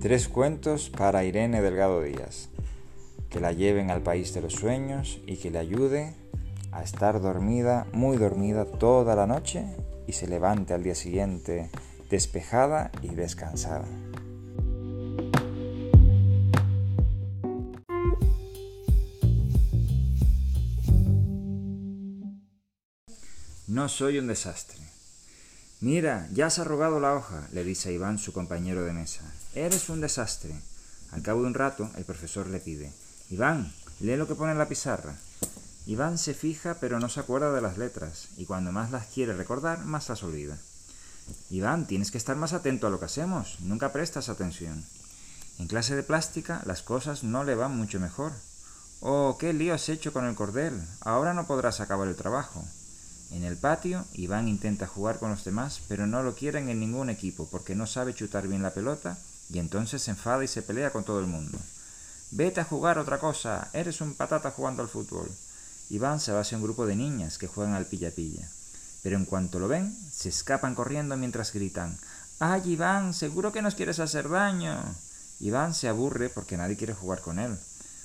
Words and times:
Tres 0.00 0.28
cuentos 0.28 0.88
para 0.88 1.24
Irene 1.24 1.60
Delgado 1.60 2.00
Díaz, 2.00 2.48
que 3.28 3.38
la 3.38 3.52
lleven 3.52 3.90
al 3.90 4.00
país 4.00 4.32
de 4.32 4.40
los 4.40 4.54
sueños 4.54 5.20
y 5.26 5.36
que 5.36 5.50
le 5.50 5.58
ayude 5.58 6.14
a 6.72 6.82
estar 6.82 7.20
dormida, 7.20 7.86
muy 7.92 8.16
dormida 8.16 8.64
toda 8.64 9.14
la 9.14 9.26
noche 9.26 9.66
y 10.06 10.12
se 10.12 10.26
levante 10.26 10.72
al 10.72 10.82
día 10.82 10.94
siguiente 10.94 11.68
despejada 12.08 12.90
y 13.02 13.08
descansada. 13.08 13.84
No 23.68 23.90
soy 23.90 24.16
un 24.16 24.28
desastre. 24.28 24.78
Mira, 25.82 26.28
ya 26.30 26.44
has 26.44 26.58
arrugado 26.58 27.00
la 27.00 27.14
hoja, 27.14 27.48
le 27.52 27.64
dice 27.64 27.88
a 27.88 27.92
Iván 27.92 28.18
su 28.18 28.34
compañero 28.34 28.84
de 28.84 28.92
mesa. 28.92 29.22
Eres 29.54 29.88
un 29.88 30.02
desastre. 30.02 30.54
Al 31.10 31.22
cabo 31.22 31.40
de 31.40 31.46
un 31.46 31.54
rato, 31.54 31.88
el 31.96 32.04
profesor 32.04 32.48
le 32.48 32.60
pide, 32.60 32.92
Iván, 33.30 33.72
lee 33.98 34.16
lo 34.16 34.28
que 34.28 34.34
pone 34.34 34.52
en 34.52 34.58
la 34.58 34.68
pizarra. 34.68 35.16
Iván 35.86 36.18
se 36.18 36.34
fija 36.34 36.76
pero 36.80 37.00
no 37.00 37.08
se 37.08 37.20
acuerda 37.20 37.50
de 37.54 37.62
las 37.62 37.78
letras, 37.78 38.28
y 38.36 38.44
cuando 38.44 38.72
más 38.72 38.90
las 38.90 39.06
quiere 39.06 39.32
recordar, 39.32 39.86
más 39.86 40.10
las 40.10 40.22
olvida. 40.22 40.58
Iván, 41.48 41.86
tienes 41.86 42.10
que 42.10 42.18
estar 42.18 42.36
más 42.36 42.52
atento 42.52 42.86
a 42.86 42.90
lo 42.90 42.98
que 42.98 43.06
hacemos, 43.06 43.58
nunca 43.60 43.90
prestas 43.90 44.28
atención. 44.28 44.84
En 45.58 45.66
clase 45.66 45.96
de 45.96 46.02
plástica 46.02 46.60
las 46.66 46.82
cosas 46.82 47.24
no 47.24 47.42
le 47.42 47.54
van 47.54 47.74
mucho 47.74 47.98
mejor. 48.00 48.32
Oh, 49.00 49.38
qué 49.40 49.54
lío 49.54 49.72
has 49.72 49.88
hecho 49.88 50.12
con 50.12 50.26
el 50.26 50.34
cordel, 50.34 50.78
ahora 51.00 51.32
no 51.32 51.46
podrás 51.46 51.80
acabar 51.80 52.06
el 52.06 52.16
trabajo. 52.16 52.68
En 53.30 53.44
el 53.44 53.56
patio, 53.56 54.04
Iván 54.14 54.48
intenta 54.48 54.86
jugar 54.86 55.18
con 55.18 55.30
los 55.30 55.44
demás, 55.44 55.80
pero 55.88 56.06
no 56.06 56.22
lo 56.22 56.34
quieren 56.34 56.68
en 56.68 56.80
ningún 56.80 57.10
equipo 57.10 57.48
porque 57.50 57.74
no 57.74 57.86
sabe 57.86 58.14
chutar 58.14 58.48
bien 58.48 58.62
la 58.62 58.74
pelota 58.74 59.18
y 59.50 59.58
entonces 59.58 60.02
se 60.02 60.10
enfada 60.10 60.42
y 60.44 60.48
se 60.48 60.62
pelea 60.62 60.90
con 60.90 61.04
todo 61.04 61.20
el 61.20 61.26
mundo. 61.26 61.58
Vete 62.32 62.60
a 62.60 62.64
jugar 62.64 62.98
otra 62.98 63.18
cosa, 63.18 63.70
eres 63.72 64.00
un 64.00 64.14
patata 64.14 64.50
jugando 64.50 64.82
al 64.82 64.88
fútbol. 64.88 65.30
Iván 65.90 66.20
se 66.20 66.32
va 66.32 66.40
hacia 66.40 66.56
un 66.56 66.62
grupo 66.62 66.86
de 66.86 66.96
niñas 66.96 67.38
que 67.38 67.48
juegan 67.48 67.74
al 67.74 67.86
pilla-pilla. 67.86 68.48
Pero 69.02 69.16
en 69.16 69.24
cuanto 69.24 69.58
lo 69.58 69.68
ven, 69.68 69.96
se 70.12 70.28
escapan 70.28 70.74
corriendo 70.74 71.16
mientras 71.16 71.52
gritan 71.52 71.98
¡Ay, 72.38 72.72
Iván! 72.72 73.12
Seguro 73.12 73.52
que 73.52 73.62
nos 73.62 73.74
quieres 73.74 73.98
hacer 73.98 74.28
daño. 74.28 74.82
Iván 75.40 75.74
se 75.74 75.88
aburre 75.88 76.28
porque 76.30 76.56
nadie 76.56 76.76
quiere 76.76 76.94
jugar 76.94 77.20
con 77.20 77.38
él. 77.38 77.58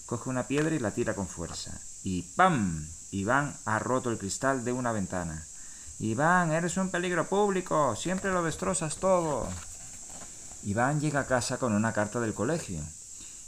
Coge 0.06 0.30
una 0.30 0.48
piedra 0.48 0.76
y 0.76 0.80
la 0.80 0.92
tira 0.92 1.16
con 1.16 1.28
fuerza. 1.28 1.72
Y 2.04 2.24
¡pam! 2.36 2.86
Iván 3.12 3.56
ha 3.66 3.80
roto 3.80 4.10
el 4.10 4.18
cristal 4.18 4.66
de 4.66 4.72
una 4.72 4.92
ventana. 4.92 5.46
Iván, 6.00 6.52
eres 6.52 6.78
un 6.78 6.90
peligro 6.90 7.28
público, 7.28 7.96
siempre 7.96 8.32
lo 8.32 8.44
destrozas 8.44 8.98
todo. 8.98 9.48
Iván 10.64 11.00
llega 11.00 11.22
a 11.22 11.28
casa 11.28 11.58
con 11.58 11.74
una 11.74 11.94
carta 11.94 12.20
del 12.20 12.34
colegio. 12.34 12.82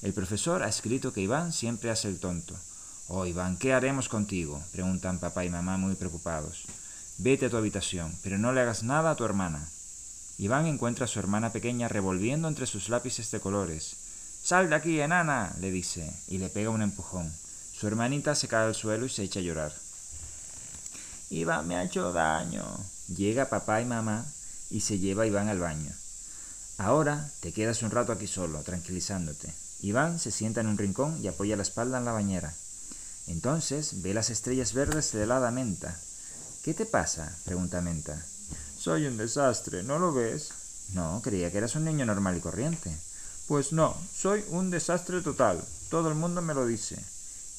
El 0.01 0.13
profesor 0.13 0.63
ha 0.63 0.67
escrito 0.69 1.11
que 1.11 1.21
Iván 1.21 1.51
siempre 1.51 1.89
hace 1.89 2.07
el 2.07 2.19
tonto. 2.19 2.55
Oh, 3.07 3.25
Iván, 3.25 3.57
¿qué 3.57 3.73
haremos 3.73 4.09
contigo? 4.09 4.63
preguntan 4.71 5.19
papá 5.19 5.43
y 5.43 5.49
mamá 5.49 5.77
muy 5.77 5.95
preocupados. 5.95 6.65
Vete 7.17 7.47
a 7.47 7.49
tu 7.49 7.57
habitación, 7.57 8.15
pero 8.21 8.37
no 8.37 8.53
le 8.53 8.61
hagas 8.61 8.83
nada 8.83 9.11
a 9.11 9.15
tu 9.15 9.25
hermana. 9.25 9.67
Iván 10.37 10.67
encuentra 10.67 11.05
a 11.05 11.07
su 11.07 11.17
hermana 11.17 11.51
pequeña 11.51 11.87
revolviendo 11.87 12.47
entre 12.47 12.67
sus 12.67 12.89
lápices 12.89 13.31
de 13.31 13.39
colores. 13.39 13.95
Sal 14.43 14.69
de 14.69 14.75
aquí, 14.75 14.99
enana, 14.99 15.55
le 15.59 15.71
dice, 15.71 16.13
y 16.27 16.37
le 16.37 16.49
pega 16.49 16.69
un 16.69 16.83
empujón. 16.83 17.33
Su 17.79 17.85
hermanita 17.85 18.33
se 18.33 18.47
cae 18.47 18.65
al 18.65 18.73
suelo 18.73 19.05
y 19.05 19.09
se 19.09 19.21
echa 19.21 19.39
a 19.39 19.43
llorar. 19.43 19.71
Iván 21.29 21.67
me 21.67 21.75
ha 21.75 21.83
hecho 21.83 22.11
daño. 22.11 22.65
Llega 23.07 23.49
papá 23.49 23.81
y 23.81 23.85
mamá 23.85 24.25
y 24.71 24.79
se 24.79 24.97
lleva 24.97 25.23
a 25.23 25.27
Iván 25.27 25.47
al 25.47 25.59
baño. 25.59 25.91
Ahora 26.79 27.29
te 27.39 27.53
quedas 27.53 27.83
un 27.83 27.91
rato 27.91 28.11
aquí 28.11 28.25
solo, 28.25 28.63
tranquilizándote. 28.63 29.53
Iván 29.81 30.17
se 30.17 30.31
sienta 30.31 30.61
en 30.61 30.67
un 30.67 30.79
rincón 30.79 31.23
y 31.23 31.27
apoya 31.27 31.55
la 31.55 31.61
espalda 31.61 31.99
en 31.99 32.05
la 32.05 32.13
bañera. 32.13 32.51
Entonces 33.27 34.01
ve 34.01 34.15
las 34.15 34.31
estrellas 34.31 34.73
verdes 34.73 35.11
de 35.11 35.21
helada 35.21 35.51
Menta. 35.51 35.99
¿Qué 36.63 36.73
te 36.73 36.87
pasa? 36.87 37.37
pregunta 37.45 37.81
Menta. 37.81 38.25
Soy 38.75 39.05
un 39.05 39.17
desastre, 39.17 39.83
¿no 39.83 39.99
lo 39.99 40.13
ves? 40.13 40.49
No, 40.93 41.21
creía 41.23 41.51
que 41.51 41.59
eras 41.59 41.75
un 41.75 41.85
niño 41.85 42.07
normal 42.07 42.37
y 42.37 42.39
corriente. 42.39 42.97
Pues 43.47 43.71
no, 43.71 43.95
soy 44.15 44.43
un 44.49 44.71
desastre 44.71 45.21
total. 45.21 45.63
Todo 45.91 46.09
el 46.09 46.15
mundo 46.15 46.41
me 46.41 46.55
lo 46.55 46.65
dice. 46.65 46.97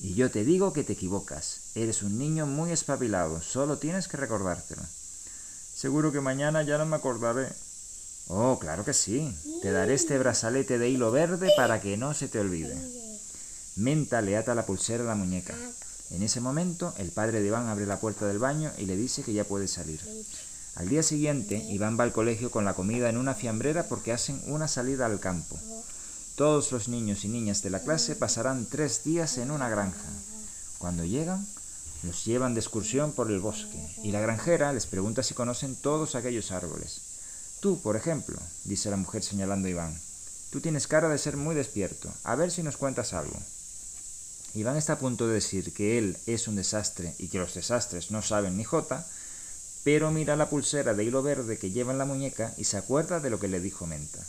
Y 0.01 0.15
yo 0.15 0.31
te 0.31 0.45
digo 0.45 0.73
que 0.73 0.85
te 0.85 0.93
equivocas. 0.93 1.73
Eres 1.75 2.03
un 2.03 2.19
niño 2.19 2.47
muy 2.47 2.71
espabilado, 2.71 3.43
solo 3.43 3.79
tienes 3.79 4.09
que 4.09 4.17
recordártelo. 4.17 4.83
Seguro 5.75 6.13
que 6.13 6.21
mañana 6.21 6.63
ya 6.63 6.79
no 6.79 6.87
me 6.87 6.97
acordaré. 6.97 7.49
Oh, 8.29 8.59
claro 8.59 8.85
que 8.85 8.93
sí. 8.93 9.35
Te 9.63 9.73
daré 9.73 9.95
este 9.95 10.19
brazalete 10.19 10.79
de 10.79 10.89
hilo 10.89 11.11
verde 11.11 11.51
para 11.57 11.81
que 11.81 11.97
no 11.97 12.15
se 12.15 12.29
te 12.29 12.39
olvide. 12.41 12.77
Menta 13.77 14.21
le 14.23 14.37
ata 14.37 14.55
la 14.55 14.67
pulsera 14.67 15.05
a 15.05 15.07
la 15.07 15.15
muñeca. 15.15 15.55
En 16.11 16.23
ese 16.23 16.41
momento, 16.41 16.95
el 16.99 17.11
padre 17.11 17.41
de 17.41 17.47
Iván 17.47 17.69
abre 17.69 17.87
la 17.87 18.01
puerta 18.01 18.27
del 18.27 18.39
baño 18.39 18.73
y 18.79 18.87
le 18.87 18.97
dice 18.97 19.23
que 19.23 19.33
ya 19.33 19.45
puede 19.45 19.69
salir. 19.69 20.01
Al 20.75 20.89
día 20.89 21.03
siguiente, 21.03 21.57
Iván 21.57 21.99
va 21.99 22.05
al 22.05 22.13
colegio 22.13 22.51
con 22.51 22.65
la 22.65 22.75
comida 22.75 23.09
en 23.09 23.17
una 23.17 23.35
fiambrera 23.35 23.89
porque 23.89 24.13
hacen 24.13 24.41
una 24.47 24.69
salida 24.69 25.07
al 25.07 25.21
campo. 25.21 25.59
Todos 26.38 26.71
los 26.71 26.87
niños 26.87 27.25
y 27.25 27.28
niñas 27.28 27.62
de 27.62 27.71
la 27.71 27.82
clase 27.82 28.15
pasarán 28.15 28.65
tres 28.65 29.03
días 29.03 29.38
en 29.38 29.50
una 29.50 29.69
granja. 29.69 30.09
Cuando 30.78 31.04
llegan, 31.04 31.44
los 32.04 32.25
llevan 32.25 32.54
de 32.54 32.60
excursión 32.60 33.10
por 33.10 33.28
el 33.28 33.41
bosque 33.41 33.84
y 34.04 34.12
la 34.12 34.21
granjera 34.21 34.72
les 34.72 34.87
pregunta 34.87 35.25
si 35.25 35.34
conocen 35.34 35.75
todos 35.75 36.15
aquellos 36.15 36.53
árboles. 36.53 37.00
Tú, 37.59 37.82
por 37.82 37.97
ejemplo, 37.97 38.38
dice 38.62 38.88
la 38.88 38.97
mujer 38.97 39.25
señalando 39.25 39.66
a 39.66 39.72
Iván, 39.72 40.00
tú 40.53 40.60
tienes 40.60 40.87
cara 40.87 41.09
de 41.09 41.19
ser 41.19 41.37
muy 41.37 41.56
despierto, 41.56 42.09
a 42.22 42.37
ver 42.37 42.53
si 42.53 42.62
nos 42.62 42.76
cuentas 42.76 43.15
algo. 43.15 43.37
Iván 44.55 44.76
está 44.76 44.93
a 44.93 44.99
punto 45.00 45.26
de 45.26 45.34
decir 45.34 45.72
que 45.75 45.99
él 45.99 46.16
es 46.26 46.47
un 46.47 46.55
desastre 46.55 47.16
y 47.19 47.26
que 47.26 47.38
los 47.38 47.55
desastres 47.55 48.12
no 48.12 48.22
saben 48.22 48.56
ni 48.56 48.62
jota, 48.62 49.05
pero 49.82 50.12
mira 50.12 50.37
la 50.37 50.49
pulsera 50.49 50.94
de 50.94 51.03
hilo 51.03 51.20
verde 51.20 51.59
que 51.59 51.72
lleva 51.72 51.91
en 51.91 51.99
la 51.99 52.05
muñeca 52.05 52.55
y 52.56 52.62
se 52.62 52.76
acuerda 52.76 53.19
de 53.19 53.28
lo 53.28 53.41
que 53.41 53.49
le 53.49 53.59
dijo 53.59 53.88
Menta 53.88 54.25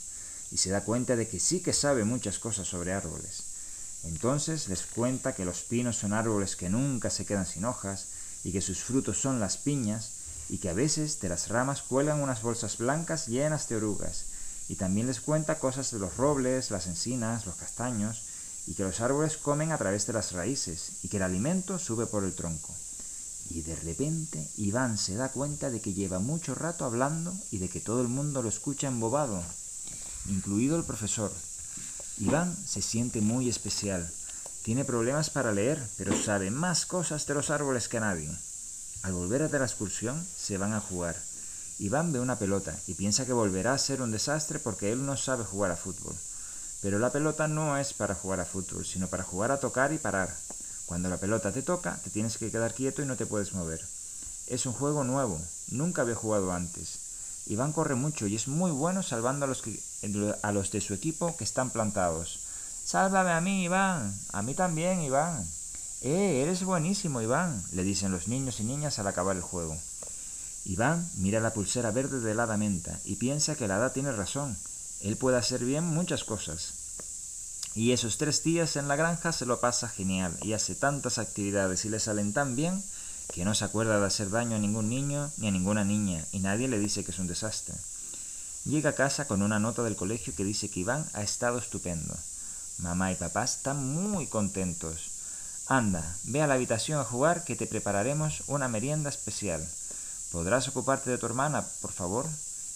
y 0.52 0.58
se 0.58 0.70
da 0.70 0.84
cuenta 0.84 1.16
de 1.16 1.28
que 1.28 1.40
sí 1.40 1.62
que 1.62 1.74
sabe 1.74 2.04
muchas 2.04 2.40
cosas 2.40 2.68
sobre 2.68 2.94
árboles. 2.94 3.44
Entonces 4.04 4.68
les 4.70 4.84
cuenta 4.84 5.36
que 5.36 5.46
los 5.46 5.62
pinos 5.62 5.98
son 5.98 6.14
árboles 6.14 6.56
que 6.56 6.70
nunca 6.70 7.10
se 7.10 7.26
quedan 7.26 7.46
sin 7.46 7.66
hojas 7.66 8.06
y 8.44 8.52
que 8.52 8.62
sus 8.62 8.84
frutos 8.84 9.20
son 9.20 9.40
las 9.40 9.58
piñas 9.58 10.12
y 10.50 10.58
que 10.58 10.70
a 10.70 10.74
veces 10.74 11.20
de 11.20 11.30
las 11.30 11.50
ramas 11.50 11.82
cuelgan 11.82 12.22
unas 12.22 12.42
bolsas 12.42 12.78
blancas 12.78 13.28
llenas 13.28 13.68
de 13.70 13.76
orugas. 13.76 14.26
Y 14.68 14.76
también 14.76 15.08
les 15.08 15.20
cuenta 15.20 15.60
cosas 15.60 15.92
de 15.92 16.00
los 16.00 16.16
robles, 16.18 16.72
las 16.72 16.88
encinas, 16.88 17.46
los 17.46 17.56
castaños 17.56 18.24
y 18.68 18.74
que 18.76 18.84
los 18.84 19.02
árboles 19.02 19.38
comen 19.38 19.72
a 19.72 19.78
través 19.78 20.06
de 20.08 20.14
las 20.14 20.32
raíces 20.32 20.92
y 21.04 21.10
que 21.10 21.18
el 21.18 21.24
alimento 21.24 21.78
sube 21.80 22.06
por 22.06 22.24
el 22.24 22.36
tronco. 22.36 22.74
Y 23.50 23.64
de 23.64 23.76
repente 23.76 24.48
Iván 24.58 24.98
se 24.98 25.16
da 25.16 25.30
cuenta 25.30 25.72
de 25.72 25.82
que 25.82 25.94
lleva 25.94 26.20
mucho 26.20 26.54
rato 26.54 26.86
hablando 26.86 27.34
y 27.52 27.58
de 27.58 27.68
que 27.68 27.80
todo 27.80 28.02
el 28.02 28.08
mundo 28.08 28.44
lo 28.44 28.50
escucha 28.50 28.88
embobado 28.88 29.44
incluido 30.28 30.78
el 30.78 30.84
profesor. 30.84 31.32
Iván 32.18 32.56
se 32.66 32.82
siente 32.82 33.22
muy 33.22 33.48
especial. 33.48 34.10
Tiene 34.64 34.84
problemas 34.84 35.30
para 35.30 35.52
leer, 35.54 35.82
pero 35.98 36.16
sabe 36.16 36.52
más 36.52 36.86
cosas 36.86 37.26
de 37.26 37.34
los 37.34 37.50
árboles 37.50 37.88
que 37.88 38.00
nadie. 38.00 38.30
Al 39.04 39.14
volver 39.14 39.50
de 39.50 39.60
la 39.60 39.66
excursión, 39.66 40.26
se 40.38 40.58
van 40.58 40.74
a 40.74 40.82
jugar. 40.82 41.16
Iván 41.80 42.12
ve 42.12 42.20
una 42.20 42.38
pelota 42.38 42.78
y 42.88 42.96
piensa 42.96 43.26
que 43.26 43.32
volverá 43.32 43.74
a 43.74 43.78
ser 43.78 44.02
un 44.02 44.12
desastre 44.12 44.60
porque 44.60 44.92
él 44.92 45.06
no 45.06 45.16
sabe 45.16 45.46
jugar 45.46 45.72
a 45.72 45.78
fútbol. 45.78 46.16
Pero 46.82 47.00
la 47.00 47.10
pelota 47.10 47.48
no 47.48 47.78
es 47.78 47.94
para 47.94 48.16
jugar 48.16 48.42
a 48.42 48.46
fútbol, 48.46 48.86
sino 48.86 49.08
para 49.08 49.24
jugar 49.24 49.52
a 49.52 49.60
tocar 49.60 49.94
y 49.94 49.98
parar. 49.98 50.36
Cuando 50.86 51.10
la 51.10 51.18
pelota 51.18 51.54
te 51.54 51.62
toca, 51.62 51.98
te 52.04 52.10
tienes 52.10 52.38
que 52.38 52.52
quedar 52.52 52.74
quieto 52.74 53.02
y 53.02 53.06
no 53.06 53.16
te 53.16 53.26
puedes 53.26 53.54
mover. 53.54 53.80
Es 54.48 54.66
un 54.66 54.74
juego 54.74 55.04
nuevo, 55.04 55.40
nunca 55.70 56.02
había 56.02 56.16
jugado 56.16 56.52
antes. 56.52 57.09
Iván 57.48 57.74
corre 57.74 57.96
mucho 57.96 58.28
y 58.28 58.36
es 58.36 58.48
muy 58.48 58.72
bueno 58.72 59.04
salvando 59.04 59.46
a 59.46 59.48
los, 59.48 59.62
que, 59.62 59.80
a 60.42 60.52
los 60.52 60.72
de 60.72 60.82
su 60.82 60.94
equipo 60.94 61.36
que 61.36 61.44
están 61.44 61.70
plantados. 61.70 62.40
Sálvame 62.86 63.32
a 63.32 63.42
mí, 63.42 63.64
Iván. 63.64 64.14
A 64.34 64.42
mí 64.42 64.54
también, 64.54 65.02
Iván. 65.02 65.46
Eh, 66.02 66.42
eres 66.42 66.64
buenísimo, 66.64 67.22
Iván, 67.22 67.62
le 67.74 67.84
dicen 67.84 68.12
los 68.12 68.28
niños 68.28 68.60
y 68.60 68.64
niñas 68.64 69.00
al 69.00 69.08
acabar 69.08 69.36
el 69.36 69.42
juego. 69.42 69.78
Iván 70.66 71.10
mira 71.18 71.40
la 71.40 71.54
pulsera 71.54 71.92
verde 71.92 72.20
de 72.20 72.34
la 72.36 72.44
hada 72.44 72.58
menta 72.58 73.00
y 73.04 73.16
piensa 73.16 73.56
que 73.56 73.68
la 73.68 73.76
hada 73.76 73.92
tiene 73.92 74.12
razón. 74.12 74.58
Él 75.02 75.18
puede 75.18 75.38
hacer 75.38 75.64
bien 75.66 75.84
muchas 75.84 76.24
cosas. 76.24 76.74
Y 77.76 77.92
esos 77.92 78.18
tres 78.18 78.44
días 78.44 78.76
en 78.76 78.88
la 78.88 78.96
granja 78.96 79.32
se 79.32 79.46
lo 79.46 79.60
pasa 79.60 79.90
genial 79.90 80.38
y 80.42 80.54
hace 80.54 80.76
tantas 80.76 81.18
actividades 81.18 81.86
y 81.86 81.90
le 81.90 82.00
salen 82.00 82.34
tan 82.34 82.56
bien 82.56 82.84
que 83.34 83.46
no 83.46 83.54
se 83.56 83.66
acuerda 83.66 84.00
de 84.00 84.06
hacer 84.06 84.30
daño 84.30 84.56
a 84.56 84.60
ningún 84.60 84.90
niño 84.90 85.32
ni 85.38 85.48
a 85.48 85.52
ninguna 85.52 85.84
niña, 85.84 86.26
y 86.32 86.40
nadie 86.40 86.68
le 86.68 86.80
dice 86.80 87.04
que 87.04 87.12
es 87.12 87.20
un 87.20 87.28
desastre. 87.28 87.76
Llega 88.66 88.92
a 88.92 88.96
casa 88.96 89.28
con 89.28 89.42
una 89.42 89.60
nota 89.60 89.84
del 89.84 89.96
colegio 89.96 90.36
que 90.36 90.44
dice 90.44 90.70
que 90.70 90.82
Iván 90.82 91.08
ha 91.14 91.22
estado 91.22 91.58
estupendo. 91.58 92.16
Mamá 92.80 93.12
y 93.12 93.16
papá 93.16 93.44
están 93.44 93.94
muy 93.94 94.28
contentos. 94.28 95.12
Anda, 95.68 96.18
ve 96.24 96.42
a 96.42 96.48
la 96.48 96.56
habitación 96.56 97.00
a 97.00 97.06
jugar 97.06 97.44
que 97.44 97.56
te 97.56 97.68
prepararemos 97.68 98.44
una 98.48 98.68
merienda 98.68 99.10
especial. 99.10 99.68
¿Podrás 100.32 100.68
ocuparte 100.68 101.10
de 101.10 101.18
tu 101.18 101.26
hermana, 101.26 101.66
por 101.82 101.92
favor? 101.92 102.26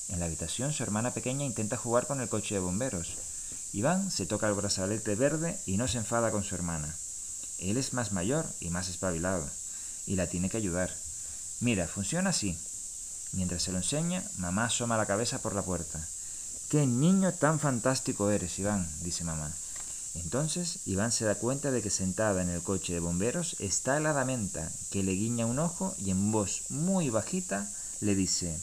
En 0.10 0.20
la 0.20 0.26
habitación 0.26 0.74
su 0.74 0.84
hermana 0.84 1.12
pequeña 1.12 1.46
intenta 1.46 1.78
jugar 1.78 2.08
con 2.08 2.22
el 2.22 2.30
coche 2.30 2.56
de 2.56 2.62
bomberos. 2.62 3.18
Iván 3.74 4.12
se 4.12 4.26
toca 4.26 4.48
el 4.48 4.54
brazalete 4.54 5.16
verde 5.16 5.60
y 5.66 5.78
no 5.78 5.88
se 5.88 5.98
enfada 5.98 6.32
con 6.32 6.44
su 6.44 6.54
hermana. 6.54 6.96
Él 7.58 7.78
es 7.78 7.94
más 7.94 8.12
mayor 8.12 8.46
y 8.60 8.70
más 8.70 8.90
espabilado, 8.90 9.50
y 10.06 10.16
la 10.16 10.28
tiene 10.28 10.50
que 10.50 10.58
ayudar. 10.58 10.94
Mira, 11.60 11.88
funciona 11.88 12.32
así. 12.32 12.58
Mientras 13.34 13.64
se 13.64 13.72
lo 13.72 13.78
enseña, 13.78 14.24
mamá 14.38 14.66
asoma 14.66 14.98
la 14.98 15.06
cabeza 15.06 15.40
por 15.40 15.56
la 15.56 15.64
puerta. 15.64 16.06
¡Qué 16.70 16.86
niño 16.86 17.34
tan 17.34 17.60
fantástico 17.60 18.30
eres, 18.30 18.60
Iván! 18.60 18.88
dice 19.02 19.24
mamá. 19.24 19.52
Entonces 20.16 20.80
Iván 20.86 21.12
se 21.12 21.26
da 21.26 21.36
cuenta 21.36 21.72
de 21.72 21.82
que 21.82 21.90
sentada 21.90 22.42
en 22.42 22.50
el 22.50 22.62
coche 22.62 22.94
de 22.94 23.00
bomberos 23.00 23.56
está 23.60 24.00
la 24.00 24.26
menta, 24.26 24.72
que 24.92 25.04
le 25.04 25.14
guiña 25.14 25.46
un 25.46 25.60
ojo 25.60 25.96
y 25.98 26.12
en 26.12 26.32
voz 26.32 26.70
muy 26.70 27.10
bajita 27.10 27.68
le 28.00 28.16
dice 28.16 28.60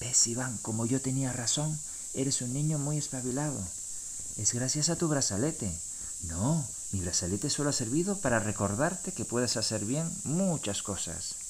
¿Ves, 0.00 0.26
Iván, 0.28 0.56
como 0.58 0.86
yo 0.86 1.00
tenía 1.00 1.32
razón? 1.32 1.76
Eres 2.14 2.40
un 2.42 2.52
niño 2.52 2.78
muy 2.78 2.98
espabilado. 2.98 3.60
Es 4.36 4.54
gracias 4.54 4.88
a 4.88 4.96
tu 4.96 5.08
brazalete. 5.08 5.70
No, 6.24 6.64
mi 6.92 7.00
brazalete 7.00 7.50
solo 7.50 7.70
ha 7.70 7.72
servido 7.72 8.18
para 8.20 8.38
recordarte 8.38 9.12
que 9.12 9.24
puedes 9.24 9.56
hacer 9.56 9.84
bien 9.84 10.08
muchas 10.24 10.82
cosas. 10.82 11.48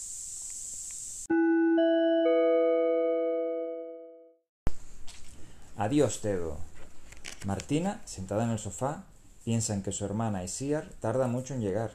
Adiós, 5.77 6.21
Tedo. 6.21 6.59
Martina, 7.47 8.03
sentada 8.05 8.43
en 8.43 8.51
el 8.51 8.59
sofá, 8.59 9.05
piensa 9.45 9.75
en 9.75 9.83
que 9.85 9.93
su 9.93 10.05
hermana 10.05 10.43
Isiar 10.43 10.91
tarda 11.01 11.29
mucho 11.29 11.55
en 11.55 11.61
llegar, 11.61 11.93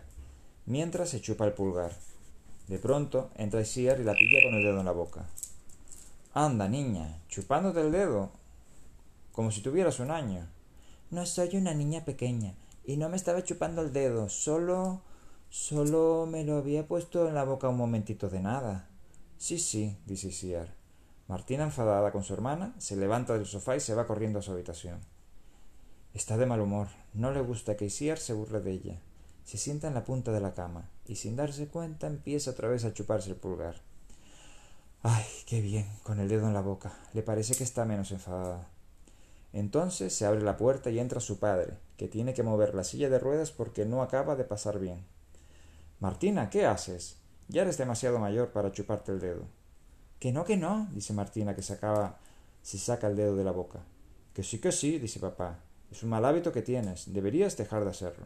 mientras 0.65 1.09
se 1.09 1.19
chupa 1.19 1.43
el 1.43 1.51
pulgar. 1.51 1.91
De 2.69 2.79
pronto 2.79 3.29
entra 3.35 3.59
Isiar 3.59 3.99
y 3.99 4.05
la 4.05 4.13
pilla 4.13 4.39
con 4.41 4.53
el 4.53 4.63
dedo 4.63 4.79
en 4.79 4.85
la 4.85 4.93
boca. 4.93 5.25
Anda, 6.33 6.69
niña, 6.69 7.19
chupándote 7.27 7.81
el 7.81 7.91
dedo, 7.91 8.31
como 9.33 9.51
si 9.51 9.59
tuvieras 9.59 9.99
un 9.99 10.11
año. 10.11 10.47
No 11.11 11.25
soy 11.25 11.57
una 11.57 11.73
niña 11.73 12.05
pequeña, 12.05 12.55
y 12.85 12.97
no 12.97 13.09
me 13.09 13.15
estaba 13.15 13.43
chupando 13.43 13.81
el 13.81 13.93
dedo, 13.93 14.29
solo. 14.29 15.01
solo 15.49 16.27
me 16.29 16.43
lo 16.43 16.57
había 16.57 16.87
puesto 16.87 17.27
en 17.27 17.35
la 17.35 17.43
boca 17.43 17.69
un 17.69 17.77
momentito 17.77 18.29
de 18.29 18.41
nada. 18.41 18.89
Sí, 19.37 19.59
sí, 19.59 19.97
dice 20.05 20.27
Isiar. 20.27 20.75
Martina, 21.27 21.63
enfadada 21.63 22.11
con 22.11 22.23
su 22.23 22.33
hermana, 22.33 22.75
se 22.77 22.95
levanta 22.95 23.33
del 23.33 23.45
sofá 23.45 23.75
y 23.75 23.79
se 23.79 23.95
va 23.95 24.05
corriendo 24.05 24.39
a 24.39 24.41
su 24.41 24.51
habitación. 24.51 24.99
Está 26.13 26.37
de 26.37 26.45
mal 26.45 26.61
humor. 26.61 26.87
No 27.13 27.31
le 27.31 27.41
gusta 27.41 27.75
que 27.77 27.85
Isiar 27.85 28.17
se 28.17 28.33
burle 28.33 28.59
de 28.59 28.71
ella. 28.71 29.01
Se 29.45 29.57
sienta 29.57 29.87
en 29.87 29.93
la 29.93 30.03
punta 30.03 30.31
de 30.31 30.39
la 30.39 30.53
cama 30.53 30.89
y 31.07 31.15
sin 31.15 31.35
darse 31.35 31.67
cuenta 31.67 32.07
empieza 32.07 32.51
otra 32.51 32.67
vez 32.69 32.85
a 32.85 32.93
chuparse 32.93 33.29
el 33.29 33.35
pulgar. 33.35 33.75
Ay, 35.01 35.25
qué 35.45 35.59
bien, 35.59 35.85
con 36.03 36.19
el 36.19 36.29
dedo 36.29 36.47
en 36.47 36.53
la 36.53 36.61
boca. 36.61 36.93
Le 37.13 37.23
parece 37.23 37.55
que 37.55 37.63
está 37.63 37.83
menos 37.83 38.11
enfadada. 38.11 38.69
Entonces 39.53 40.13
se 40.13 40.25
abre 40.25 40.41
la 40.41 40.57
puerta 40.57 40.89
y 40.89 40.99
entra 40.99 41.19
su 41.19 41.39
padre, 41.39 41.77
que 41.95 42.07
tiene 42.07 42.33
que 42.33 42.43
mover 42.43 42.73
la 42.73 42.83
silla 42.83 43.09
de 43.09 43.19
ruedas 43.19 43.51
porque 43.51 43.85
no 43.85 44.01
acaba 44.01 44.35
de 44.35 44.43
pasar 44.43 44.79
bien. 44.79 45.05
Martina, 45.99 46.49
¿qué 46.49 46.65
haces? 46.65 47.17
Ya 47.47 47.61
eres 47.61 47.77
demasiado 47.77 48.17
mayor 48.19 48.51
para 48.51 48.71
chuparte 48.71 49.11
el 49.11 49.19
dedo. 49.19 49.45
Que 50.19 50.31
no, 50.31 50.43
que 50.43 50.57
no, 50.57 50.87
dice 50.91 51.13
Martina, 51.13 51.55
que 51.55 51.61
se 51.61 51.73
acaba, 51.73 52.17
se 52.63 52.79
saca 52.79 53.07
el 53.07 53.15
dedo 53.15 53.35
de 53.35 53.43
la 53.43 53.51
boca. 53.51 53.79
Que 54.33 54.41
sí, 54.41 54.59
que 54.59 54.71
sí, 54.71 54.97
dice 54.97 55.19
papá. 55.19 55.59
Es 55.91 56.01
un 56.01 56.09
mal 56.09 56.25
hábito 56.25 56.51
que 56.51 56.63
tienes. 56.63 57.13
Deberías 57.13 57.55
dejar 57.55 57.83
de 57.83 57.91
hacerlo. 57.91 58.25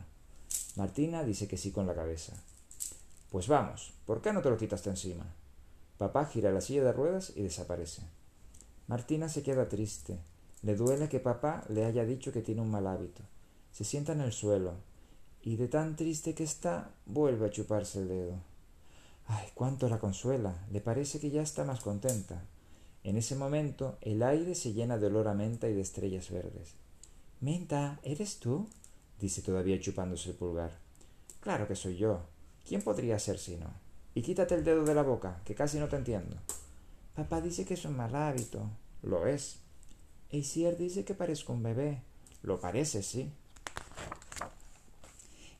Martina 0.77 1.23
dice 1.23 1.47
que 1.47 1.57
sí 1.57 1.71
con 1.71 1.87
la 1.87 1.95
cabeza. 1.95 2.33
Pues 3.31 3.49
vamos, 3.49 3.93
¿por 4.05 4.21
qué 4.21 4.31
no 4.31 4.41
te 4.41 4.49
lo 4.49 4.57
quitas 4.57 4.83
de 4.85 4.91
encima? 4.91 5.25
Papá 5.97 6.25
gira 6.25 6.51
la 6.51 6.61
silla 6.61 6.83
de 6.83 6.93
ruedas 6.93 7.33
y 7.35 7.41
desaparece. 7.41 8.03
Martina 8.87 9.27
se 9.27 9.43
queda 9.43 9.67
triste. 9.67 10.17
Le 10.67 10.75
duele 10.75 11.07
que 11.07 11.21
papá 11.21 11.63
le 11.69 11.85
haya 11.85 12.03
dicho 12.03 12.33
que 12.33 12.41
tiene 12.41 12.59
un 12.59 12.69
mal 12.69 12.87
hábito. 12.87 13.23
Se 13.71 13.85
sienta 13.85 14.11
en 14.11 14.19
el 14.19 14.33
suelo 14.33 14.73
y 15.41 15.55
de 15.55 15.69
tan 15.69 15.95
triste 15.95 16.35
que 16.35 16.43
está, 16.43 16.91
vuelve 17.05 17.45
a 17.45 17.49
chuparse 17.49 17.99
el 17.99 18.09
dedo. 18.09 18.33
Ay, 19.27 19.47
cuánto 19.53 19.87
la 19.87 19.97
consuela. 19.97 20.67
Le 20.69 20.81
parece 20.81 21.21
que 21.21 21.29
ya 21.29 21.41
está 21.41 21.63
más 21.63 21.79
contenta. 21.79 22.43
En 23.05 23.15
ese 23.15 23.37
momento 23.37 23.97
el 24.01 24.21
aire 24.21 24.55
se 24.55 24.73
llena 24.73 24.97
de 24.97 25.07
olor 25.07 25.29
a 25.29 25.33
menta 25.33 25.69
y 25.69 25.73
de 25.73 25.79
estrellas 25.79 26.29
verdes. 26.29 26.73
Menta, 27.39 28.01
¿eres 28.03 28.37
tú? 28.39 28.67
dice 29.21 29.41
todavía 29.41 29.79
chupándose 29.79 30.31
el 30.31 30.35
pulgar. 30.35 30.71
Claro 31.39 31.65
que 31.65 31.77
soy 31.77 31.95
yo. 31.95 32.23
¿Quién 32.67 32.81
podría 32.81 33.17
ser 33.19 33.39
si 33.39 33.55
no? 33.55 33.71
Y 34.15 34.21
quítate 34.21 34.55
el 34.55 34.65
dedo 34.65 34.83
de 34.83 34.95
la 34.95 35.03
boca, 35.03 35.39
que 35.45 35.55
casi 35.55 35.79
no 35.79 35.87
te 35.87 35.95
entiendo. 35.95 36.35
Papá 37.15 37.39
dice 37.39 37.63
que 37.63 37.75
es 37.75 37.85
un 37.85 37.95
mal 37.95 38.13
hábito. 38.13 38.69
Lo 39.01 39.27
es. 39.27 39.61
Eisier 40.31 40.77
dice 40.77 41.05
que 41.05 41.13
parezco 41.13 41.53
un 41.53 41.63
bebé. 41.63 42.01
Lo 42.43 42.59
parece, 42.59 43.03
sí. 43.03 43.31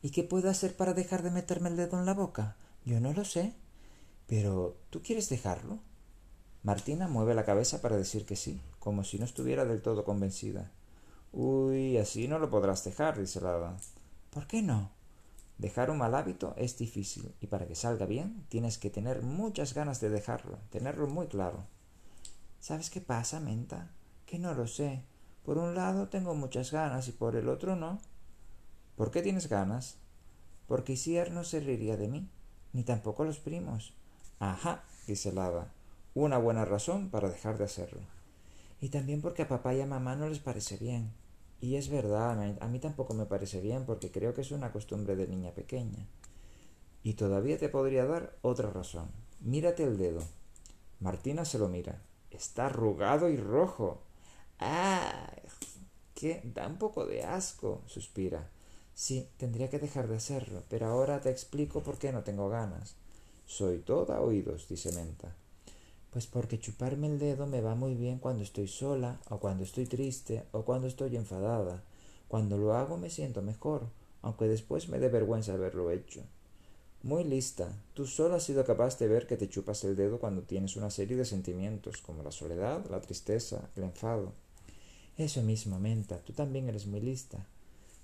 ¿Y 0.01 0.11
qué 0.11 0.23
puedo 0.23 0.49
hacer 0.49 0.75
para 0.75 0.93
dejar 0.93 1.23
de 1.23 1.31
meterme 1.31 1.69
el 1.69 1.77
dedo 1.77 1.99
en 1.99 2.05
la 2.05 2.13
boca? 2.13 2.55
Yo 2.85 2.99
no 2.99 3.13
lo 3.13 3.25
sé. 3.25 3.53
Pero, 4.27 4.77
¿tú 4.89 5.01
quieres 5.01 5.29
dejarlo? 5.29 5.79
Martina 6.63 7.07
mueve 7.07 7.33
la 7.33 7.45
cabeza 7.45 7.81
para 7.81 7.97
decir 7.97 8.25
que 8.25 8.35
sí, 8.35 8.61
como 8.79 9.03
si 9.03 9.17
no 9.17 9.25
estuviera 9.25 9.63
del 9.65 9.81
todo 9.81 10.03
convencida. 10.03 10.71
Uy, 11.31 11.97
así 11.97 12.27
no 12.27 12.39
lo 12.39 12.49
podrás 12.49 12.83
dejar, 12.83 13.17
dice 13.17 13.39
la 13.41 13.55
hada. 13.55 13.77
¿Por 14.31 14.47
qué 14.47 14.61
no? 14.61 14.91
Dejar 15.57 15.89
un 15.89 15.97
mal 15.97 16.13
hábito 16.13 16.53
es 16.57 16.77
difícil 16.77 17.33
y 17.41 17.47
para 17.47 17.67
que 17.67 17.75
salga 17.75 18.05
bien 18.05 18.45
tienes 18.49 18.77
que 18.77 18.89
tener 18.89 19.23
muchas 19.23 19.73
ganas 19.73 19.99
de 20.01 20.09
dejarlo, 20.09 20.59
tenerlo 20.69 21.07
muy 21.07 21.27
claro. 21.27 21.65
¿Sabes 22.59 22.89
qué 22.89 23.01
pasa, 23.01 23.39
Menta? 23.39 23.89
Que 24.27 24.37
no 24.37 24.53
lo 24.53 24.67
sé. 24.67 25.03
Por 25.45 25.57
un 25.57 25.73
lado 25.73 26.09
tengo 26.09 26.35
muchas 26.35 26.71
ganas 26.71 27.07
y 27.07 27.13
por 27.13 27.37
el 27.37 27.47
otro 27.47 27.77
no. 27.77 27.99
¿Por 28.97 29.09
qué 29.09 29.21
tienes 29.21 29.47
ganas? 29.47 29.97
Porque 30.67 30.93
Isier 30.93 31.31
no 31.31 31.45
se 31.45 31.61
reiría 31.61 31.95
de 31.95 32.09
mí, 32.09 32.29
ni 32.73 32.83
tampoco 32.83 33.23
los 33.23 33.39
primos. 33.39 33.93
Ajá, 34.39 34.83
dice 35.07 35.31
Lava. 35.31 35.71
Una 36.13 36.37
buena 36.37 36.65
razón 36.65 37.09
para 37.09 37.29
dejar 37.29 37.57
de 37.57 37.63
hacerlo. 37.63 38.01
Y 38.81 38.89
también 38.89 39.21
porque 39.21 39.43
a 39.43 39.47
papá 39.47 39.73
y 39.73 39.79
a 39.79 39.85
mamá 39.85 40.17
no 40.17 40.27
les 40.27 40.39
parece 40.39 40.75
bien. 40.75 41.13
Y 41.61 41.75
es 41.75 41.89
verdad, 41.89 42.37
a 42.59 42.67
mí 42.67 42.79
tampoco 42.79 43.13
me 43.13 43.25
parece 43.25 43.61
bien 43.61 43.85
porque 43.85 44.11
creo 44.11 44.33
que 44.33 44.41
es 44.41 44.51
una 44.51 44.73
costumbre 44.73 45.15
de 45.15 45.27
niña 45.27 45.51
pequeña. 45.51 46.05
Y 47.01 47.13
todavía 47.13 47.57
te 47.57 47.69
podría 47.69 48.05
dar 48.05 48.35
otra 48.41 48.69
razón. 48.71 49.09
Mírate 49.39 49.83
el 49.83 49.97
dedo. 49.97 50.21
Martina 50.99 51.45
se 51.45 51.59
lo 51.59 51.69
mira. 51.69 52.01
Está 52.29 52.65
arrugado 52.65 53.29
y 53.29 53.37
rojo. 53.37 54.01
¡Ah! 54.59 55.31
Que 56.13 56.41
da 56.43 56.67
un 56.67 56.77
poco 56.77 57.05
de 57.05 57.23
asco, 57.23 57.83
suspira. 57.85 58.49
Sí, 58.95 59.27
tendría 59.37 59.69
que 59.69 59.77
dejar 59.77 60.07
de 60.07 60.17
hacerlo, 60.17 60.63
pero 60.69 60.87
ahora 60.87 61.21
te 61.21 61.29
explico 61.29 61.83
por 61.83 61.99
qué 61.99 62.11
no 62.11 62.23
tengo 62.23 62.49
ganas. 62.49 62.95
Soy 63.45 63.77
toda 63.79 64.21
oídos, 64.21 64.67
dice 64.67 64.91
Menta. 64.91 65.35
Pues 66.11 66.25
porque 66.25 66.59
chuparme 66.59 67.07
el 67.07 67.19
dedo 67.19 67.45
me 67.45 67.61
va 67.61 67.75
muy 67.75 67.93
bien 67.93 68.17
cuando 68.17 68.43
estoy 68.43 68.67
sola, 68.67 69.19
o 69.29 69.37
cuando 69.37 69.63
estoy 69.63 69.85
triste, 69.85 70.45
o 70.51 70.63
cuando 70.63 70.87
estoy 70.87 71.15
enfadada. 71.15 71.83
Cuando 72.27 72.57
lo 72.57 72.73
hago 72.73 72.97
me 72.97 73.11
siento 73.11 73.43
mejor, 73.43 73.87
aunque 74.23 74.47
después 74.47 74.89
me 74.89 74.97
dé 74.97 75.09
vergüenza 75.09 75.53
haberlo 75.53 75.91
hecho. 75.91 76.23
Muy 77.03 77.23
lista. 77.23 77.71
Tú 77.93 78.07
solo 78.07 78.35
has 78.35 78.43
sido 78.43 78.65
capaz 78.65 78.97
de 78.97 79.07
ver 79.07 79.27
que 79.27 79.37
te 79.37 79.47
chupas 79.47 79.83
el 79.83 79.95
dedo 79.95 80.19
cuando 80.19 80.41
tienes 80.41 80.75
una 80.75 80.89
serie 80.89 81.15
de 81.15 81.25
sentimientos, 81.25 82.01
como 82.01 82.23
la 82.23 82.31
soledad, 82.31 82.83
la 82.89 82.99
tristeza, 82.99 83.69
el 83.75 83.83
enfado. 83.83 84.33
Eso 85.17 85.41
mismo, 85.41 85.79
Menta. 85.79 86.19
Tú 86.19 86.33
también 86.33 86.69
eres 86.69 86.85
muy 86.85 87.01
lista. 87.01 87.45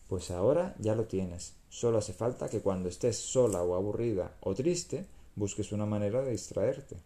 Pues 0.07 0.31
ahora 0.31 0.75
ya 0.79 0.95
lo 0.95 1.05
tienes. 1.05 1.53
Solo 1.69 1.99
hace 1.99 2.13
falta 2.13 2.49
que 2.49 2.61
cuando 2.61 2.89
estés 2.89 3.17
sola 3.17 3.61
o 3.63 3.75
aburrida 3.75 4.35
o 4.41 4.53
triste, 4.55 5.05
busques 5.35 5.71
una 5.71 5.85
manera 5.85 6.21
de 6.21 6.31
distraerte. 6.31 6.97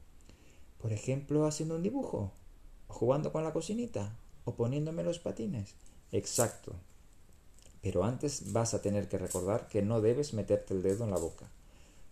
Por 0.82 0.94
ejemplo, 0.94 1.46
haciendo 1.46 1.76
un 1.76 1.84
dibujo, 1.84 2.32
o 2.88 2.94
jugando 2.94 3.32
con 3.32 3.44
la 3.44 3.54
cocinita, 3.54 4.16
o 4.46 4.56
poniéndome 4.56 5.04
los 5.04 5.20
patines. 5.20 5.76
Exacto. 6.12 6.74
Pero 7.82 8.04
antes 8.04 8.54
vas 8.54 8.74
a 8.74 8.82
tener 8.82 9.08
que 9.08 9.18
recordar 9.18 9.68
que 9.68 9.82
no 9.82 10.02
debes 10.02 10.34
meterte 10.34 10.74
el 10.74 10.84
dedo 10.84 11.04
en 11.04 11.12
la 11.12 11.18
boca, 11.18 11.50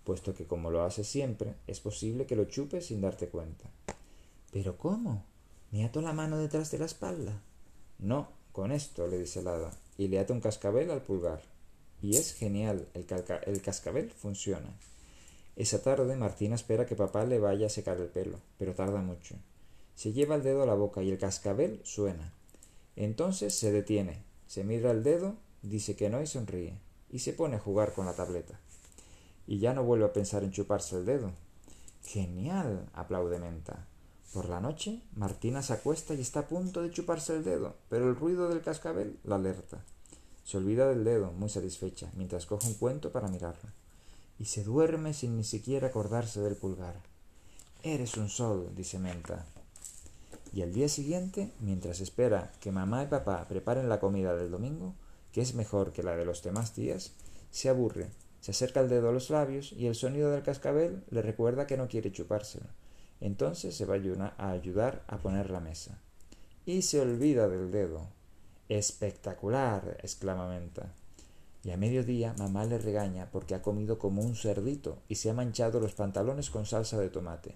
puesto 0.03 0.33
que 0.33 0.45
como 0.45 0.69
lo 0.69 0.83
haces 0.83 1.07
siempre, 1.07 1.55
es 1.67 1.79
posible 1.79 2.25
que 2.25 2.35
lo 2.35 2.45
chupes 2.45 2.87
sin 2.87 3.01
darte 3.01 3.29
cuenta. 3.29 3.69
¿Pero 4.51 4.77
cómo? 4.77 5.23
¿Me 5.71 5.83
ato 5.85 6.01
la 6.01 6.13
mano 6.13 6.37
detrás 6.37 6.71
de 6.71 6.77
la 6.77 6.85
espalda? 6.85 7.41
No, 7.99 8.29
con 8.51 8.71
esto, 8.71 9.07
le 9.07 9.19
dice 9.19 9.39
el 9.39 9.47
hada, 9.47 9.71
y 9.97 10.07
le 10.07 10.19
ata 10.19 10.33
un 10.33 10.41
cascabel 10.41 10.91
al 10.91 11.01
pulgar. 11.01 11.41
Y 12.01 12.17
es 12.17 12.33
genial, 12.33 12.87
el, 12.93 13.05
el 13.45 13.61
cascabel 13.61 14.11
funciona. 14.11 14.69
Esa 15.55 15.81
tarde 15.81 16.15
Martina 16.17 16.55
espera 16.55 16.85
que 16.85 16.95
papá 16.95 17.25
le 17.25 17.39
vaya 17.39 17.67
a 17.67 17.69
secar 17.69 17.97
el 17.99 18.07
pelo, 18.07 18.39
pero 18.57 18.73
tarda 18.73 19.01
mucho. 19.01 19.35
Se 19.95 20.11
lleva 20.11 20.35
el 20.35 20.43
dedo 20.43 20.63
a 20.63 20.65
la 20.65 20.75
boca 20.75 21.01
y 21.01 21.09
el 21.09 21.17
cascabel 21.17 21.79
suena. 21.83 22.33
Entonces 22.97 23.55
se 23.55 23.71
detiene, 23.71 24.23
se 24.47 24.63
mira 24.63 24.91
el 24.91 25.03
dedo, 25.03 25.35
dice 25.61 25.95
que 25.95 26.09
no 26.09 26.21
y 26.21 26.27
sonríe, 26.27 26.77
y 27.09 27.19
se 27.19 27.33
pone 27.33 27.55
a 27.55 27.59
jugar 27.59 27.93
con 27.93 28.05
la 28.05 28.13
tableta. 28.13 28.59
Y 29.47 29.59
ya 29.59 29.73
no 29.73 29.83
vuelve 29.83 30.05
a 30.05 30.13
pensar 30.13 30.43
en 30.43 30.51
chuparse 30.51 30.97
el 30.97 31.05
dedo. 31.05 31.31
Genial, 32.03 32.89
aplaude 32.93 33.39
Menta. 33.39 33.87
Por 34.33 34.49
la 34.49 34.59
noche, 34.59 35.01
Martina 35.15 35.61
se 35.61 35.73
acuesta 35.73 36.13
y 36.13 36.21
está 36.21 36.41
a 36.41 36.47
punto 36.47 36.81
de 36.81 36.91
chuparse 36.91 37.35
el 37.35 37.43
dedo, 37.43 37.75
pero 37.89 38.09
el 38.09 38.15
ruido 38.15 38.49
del 38.49 38.61
cascabel 38.61 39.17
la 39.23 39.35
alerta. 39.35 39.83
Se 40.43 40.57
olvida 40.57 40.87
del 40.87 41.03
dedo, 41.03 41.31
muy 41.31 41.49
satisfecha, 41.49 42.11
mientras 42.15 42.45
coge 42.45 42.67
un 42.67 42.75
cuento 42.75 43.11
para 43.11 43.29
mirarlo. 43.29 43.69
Y 44.37 44.45
se 44.45 44.63
duerme 44.63 45.13
sin 45.13 45.37
ni 45.37 45.43
siquiera 45.43 45.87
acordarse 45.87 46.41
del 46.41 46.55
pulgar. 46.55 46.95
Eres 47.81 48.17
un 48.17 48.29
sol, 48.29 48.71
dice 48.75 48.99
Menta. 48.99 49.45
Y 50.53 50.61
al 50.61 50.73
día 50.73 50.89
siguiente, 50.89 51.51
mientras 51.59 51.99
espera 51.99 52.51
que 52.59 52.71
mamá 52.71 53.03
y 53.03 53.07
papá 53.07 53.45
preparen 53.47 53.89
la 53.89 53.99
comida 53.99 54.35
del 54.35 54.51
domingo, 54.51 54.93
que 55.31 55.41
es 55.41 55.53
mejor 55.53 55.91
que 55.91 56.03
la 56.03 56.15
de 56.15 56.25
los 56.25 56.43
demás 56.43 56.75
días, 56.75 57.11
se 57.51 57.69
aburre, 57.69 58.09
se 58.41 58.51
acerca 58.51 58.79
el 58.79 58.89
dedo 58.89 59.09
a 59.09 59.11
los 59.11 59.29
labios 59.29 59.73
y 59.73 59.87
el 59.87 59.95
sonido 59.95 60.31
del 60.31 60.43
cascabel 60.43 61.03
le 61.09 61.21
recuerda 61.21 61.67
que 61.67 61.77
no 61.77 61.87
quiere 61.87 62.11
chupárselo. 62.11 62.67
Entonces 63.21 63.75
se 63.75 63.85
va 63.85 63.95
a 63.95 64.51
ayudar 64.51 65.03
a 65.07 65.17
poner 65.17 65.49
la 65.49 65.59
mesa. 65.59 65.99
Y 66.65 66.81
se 66.81 66.99
olvida 66.99 67.47
del 67.47 67.71
dedo. 67.71 68.07
Espectacular. 68.69 69.97
exclama 70.01 70.47
Menta. 70.49 70.93
Y 71.63 71.71
a 71.71 71.77
mediodía 71.77 72.35
mamá 72.37 72.65
le 72.65 72.77
regaña 72.77 73.29
porque 73.31 73.55
ha 73.55 73.61
comido 73.61 73.97
como 73.97 74.21
un 74.21 74.35
cerdito 74.35 74.99
y 75.07 75.15
se 75.15 75.29
ha 75.29 75.33
manchado 75.33 75.79
los 75.79 75.93
pantalones 75.93 76.49
con 76.49 76.65
salsa 76.65 76.99
de 76.99 77.09
tomate. 77.09 77.55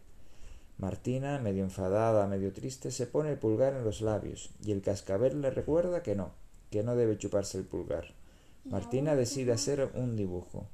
Martina, 0.80 1.38
medio 1.40 1.64
enfadada, 1.64 2.26
medio 2.26 2.54
triste, 2.54 2.90
se 2.90 3.06
pone 3.06 3.32
el 3.32 3.38
pulgar 3.38 3.74
en 3.74 3.84
los 3.84 4.02
labios 4.02 4.50
y 4.64 4.72
el 4.72 4.82
cascabel 4.82 5.42
le 5.42 5.52
recuerda 5.52 6.02
que 6.02 6.16
no, 6.16 6.32
que 6.72 6.84
no 6.84 6.96
debe 6.96 7.18
chuparse 7.18 7.58
el 7.58 7.66
pulgar. 7.66 8.06
Martina 8.66 9.16
decide 9.16 9.52
hacer 9.52 9.92
un 9.94 10.16
dibujo. 10.16 10.68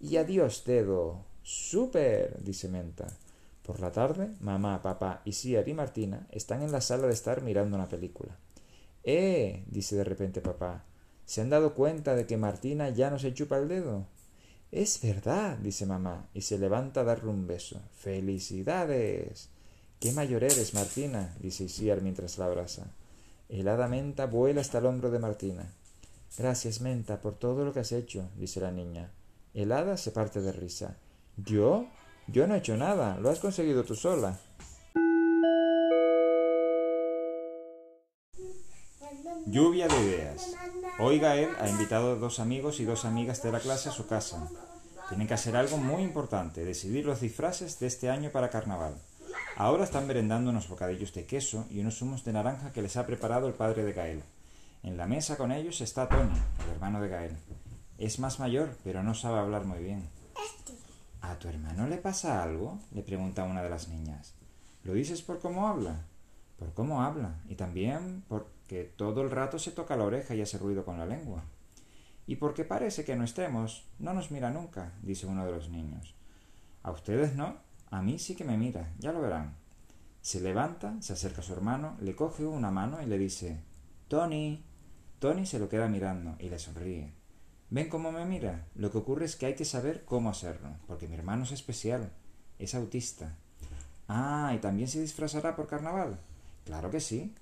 Y 0.00 0.16
adiós, 0.16 0.64
dedo. 0.64 1.24
¡Súper! 1.42 2.42
dice 2.42 2.68
Menta. 2.68 3.08
Por 3.62 3.80
la 3.80 3.92
tarde, 3.92 4.30
mamá, 4.40 4.82
papá 4.82 5.22
y 5.24 5.32
Siar 5.32 5.68
y 5.68 5.74
Martina 5.74 6.26
están 6.30 6.62
en 6.62 6.72
la 6.72 6.80
sala 6.80 7.06
de 7.06 7.12
estar 7.12 7.42
mirando 7.42 7.76
una 7.76 7.88
película. 7.88 8.36
¡Eh! 9.04 9.64
dice 9.68 9.96
de 9.96 10.04
repente 10.04 10.40
papá. 10.40 10.84
¿Se 11.24 11.40
han 11.40 11.50
dado 11.50 11.74
cuenta 11.74 12.14
de 12.14 12.26
que 12.26 12.36
Martina 12.36 12.90
ya 12.90 13.10
no 13.10 13.18
se 13.18 13.32
chupa 13.34 13.58
el 13.58 13.68
dedo? 13.68 14.06
Es 14.72 15.00
verdad, 15.02 15.58
dice 15.58 15.86
mamá, 15.86 16.28
y 16.32 16.42
se 16.42 16.58
levanta 16.58 17.00
a 17.00 17.04
darle 17.04 17.30
un 17.30 17.46
beso. 17.46 17.80
¡Felicidades! 17.98 19.48
¡Qué 19.98 20.12
mayor 20.12 20.44
eres, 20.44 20.74
Martina! 20.74 21.36
dice 21.40 21.64
Isiar 21.64 22.02
mientras 22.02 22.38
la 22.38 22.46
abraza. 22.46 22.86
Helada 23.48 23.88
Menta 23.88 24.26
vuela 24.26 24.60
hasta 24.60 24.78
el 24.78 24.86
hombro 24.86 25.10
de 25.10 25.18
Martina. 25.18 25.72
Gracias, 26.38 26.80
Menta, 26.80 27.20
por 27.20 27.38
todo 27.38 27.64
lo 27.64 27.72
que 27.72 27.80
has 27.80 27.92
hecho, 27.92 28.30
dice 28.36 28.60
la 28.60 28.70
niña. 28.70 29.10
Helada 29.52 29.96
se 29.96 30.12
parte 30.12 30.40
de 30.40 30.52
risa. 30.52 30.96
¿Yo? 31.36 31.86
Yo 32.32 32.46
no 32.46 32.54
he 32.54 32.58
hecho 32.58 32.76
nada, 32.76 33.18
lo 33.18 33.28
has 33.28 33.40
conseguido 33.40 33.82
tú 33.82 33.96
sola. 33.96 34.38
Lluvia 39.46 39.88
de 39.88 40.00
ideas. 40.00 40.54
Hoy 41.00 41.18
Gael 41.18 41.50
ha 41.58 41.68
invitado 41.68 42.12
a 42.12 42.14
dos 42.14 42.38
amigos 42.38 42.78
y 42.78 42.84
dos 42.84 43.04
amigas 43.04 43.42
de 43.42 43.50
la 43.50 43.58
clase 43.58 43.88
a 43.88 43.92
su 43.92 44.06
casa. 44.06 44.48
Tienen 45.08 45.26
que 45.26 45.34
hacer 45.34 45.56
algo 45.56 45.76
muy 45.76 46.02
importante, 46.02 46.64
decidir 46.64 47.04
los 47.04 47.20
disfraces 47.20 47.80
de 47.80 47.88
este 47.88 48.10
año 48.10 48.30
para 48.30 48.50
carnaval. 48.50 48.94
Ahora 49.56 49.82
están 49.82 50.06
merendando 50.06 50.50
unos 50.50 50.68
bocadillos 50.68 51.12
de 51.12 51.26
queso 51.26 51.66
y 51.68 51.80
unos 51.80 51.98
zumos 51.98 52.22
de 52.24 52.32
naranja 52.32 52.72
que 52.72 52.82
les 52.82 52.96
ha 52.96 53.06
preparado 53.06 53.48
el 53.48 53.54
padre 53.54 53.82
de 53.82 53.92
Gael. 53.92 54.22
En 54.84 54.96
la 54.96 55.08
mesa 55.08 55.36
con 55.36 55.50
ellos 55.50 55.80
está 55.80 56.08
Tony, 56.08 56.30
el 56.64 56.74
hermano 56.74 57.00
de 57.00 57.08
Gael. 57.08 57.36
Es 57.98 58.20
más 58.20 58.38
mayor, 58.38 58.76
pero 58.84 59.02
no 59.02 59.14
sabe 59.14 59.40
hablar 59.40 59.64
muy 59.64 59.80
bien. 59.80 60.19
¿A 61.22 61.38
tu 61.38 61.48
hermano 61.48 61.86
le 61.86 61.98
pasa 61.98 62.42
algo? 62.42 62.78
le 62.92 63.02
pregunta 63.02 63.44
una 63.44 63.62
de 63.62 63.70
las 63.70 63.88
niñas. 63.88 64.34
¿Lo 64.84 64.94
dices 64.94 65.22
por 65.22 65.38
cómo 65.38 65.68
habla? 65.68 66.06
Por 66.58 66.72
cómo 66.72 67.02
habla, 67.02 67.40
y 67.48 67.54
también 67.54 68.24
porque 68.28 68.84
todo 68.96 69.22
el 69.22 69.30
rato 69.30 69.58
se 69.58 69.70
toca 69.70 69.96
la 69.96 70.04
oreja 70.04 70.34
y 70.34 70.42
hace 70.42 70.58
ruido 70.58 70.84
con 70.84 70.98
la 70.98 71.06
lengua. 71.06 71.42
Y 72.26 72.36
porque 72.36 72.64
parece 72.64 73.04
que 73.04 73.16
no 73.16 73.24
estemos, 73.24 73.86
no 73.98 74.12
nos 74.14 74.30
mira 74.30 74.50
nunca, 74.50 74.92
dice 75.02 75.26
uno 75.26 75.44
de 75.44 75.52
los 75.52 75.68
niños. 75.68 76.14
A 76.82 76.90
ustedes 76.90 77.34
no, 77.34 77.56
a 77.90 78.02
mí 78.02 78.18
sí 78.18 78.34
que 78.36 78.44
me 78.44 78.56
mira, 78.56 78.92
ya 78.98 79.12
lo 79.12 79.20
verán. 79.20 79.56
Se 80.22 80.40
levanta, 80.40 81.00
se 81.00 81.14
acerca 81.14 81.40
a 81.40 81.44
su 81.44 81.52
hermano, 81.52 81.96
le 82.00 82.14
coge 82.14 82.44
una 82.44 82.70
mano 82.70 83.02
y 83.02 83.06
le 83.06 83.18
dice 83.18 83.62
Tony. 84.08 84.64
Tony 85.18 85.44
se 85.44 85.58
lo 85.58 85.68
queda 85.68 85.88
mirando 85.88 86.36
y 86.38 86.48
le 86.48 86.58
sonríe. 86.58 87.19
¿Ven 87.72 87.88
cómo 87.88 88.10
me 88.10 88.24
mira? 88.24 88.66
Lo 88.74 88.90
que 88.90 88.98
ocurre 88.98 89.26
es 89.26 89.36
que 89.36 89.46
hay 89.46 89.54
que 89.54 89.64
saber 89.64 90.04
cómo 90.04 90.28
hacerlo, 90.28 90.70
porque 90.88 91.06
mi 91.06 91.14
hermano 91.14 91.44
es 91.44 91.52
especial, 91.52 92.10
es 92.58 92.74
autista. 92.74 93.36
Ah, 94.08 94.52
¿y 94.56 94.58
también 94.58 94.88
se 94.88 95.00
disfrazará 95.00 95.54
por 95.54 95.68
carnaval? 95.68 96.18
Claro 96.64 96.90
que 96.90 96.98
sí. 96.98 97.32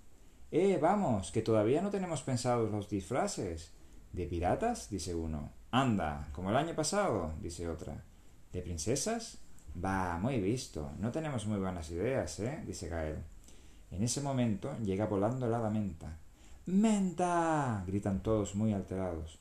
Eh, 0.50 0.78
vamos, 0.82 1.32
que 1.32 1.40
todavía 1.40 1.80
no 1.80 1.88
tenemos 1.88 2.20
pensados 2.20 2.70
los 2.70 2.90
disfraces. 2.90 3.70
¿De 4.12 4.26
piratas? 4.26 4.90
dice 4.90 5.14
uno. 5.14 5.50
Anda, 5.70 6.28
como 6.32 6.50
el 6.50 6.56
año 6.56 6.74
pasado, 6.74 7.32
dice 7.40 7.66
otra. 7.66 8.04
¿De 8.52 8.60
princesas? 8.60 9.38
Va, 9.82 10.18
muy 10.18 10.40
visto. 10.40 10.90
No 10.98 11.10
tenemos 11.10 11.46
muy 11.46 11.58
buenas 11.58 11.90
ideas, 11.90 12.38
¿eh? 12.40 12.62
dice 12.66 12.88
Gael. 12.88 13.24
En 13.90 14.02
ese 14.02 14.20
momento 14.20 14.76
llega 14.84 15.06
volando 15.06 15.48
la 15.48 15.70
menta. 15.70 16.18
¡Menta! 16.66 17.82
gritan 17.86 18.22
todos 18.22 18.54
muy 18.54 18.74
alterados. 18.74 19.38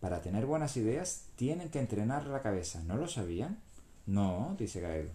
Para 0.00 0.22
tener 0.22 0.46
buenas 0.46 0.76
ideas 0.76 1.26
tienen 1.36 1.70
que 1.70 1.80
entrenar 1.80 2.26
la 2.26 2.42
cabeza. 2.42 2.82
¿No 2.84 2.96
lo 2.96 3.08
sabían? 3.08 3.58
No, 4.06 4.54
dice 4.58 4.80
Gael. 4.80 5.10